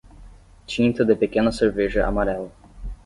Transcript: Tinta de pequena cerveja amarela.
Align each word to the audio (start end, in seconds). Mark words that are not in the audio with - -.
Tinta 0.71 1.05
de 1.09 1.15
pequena 1.23 1.51
cerveja 1.59 2.03
amarela. 2.07 2.49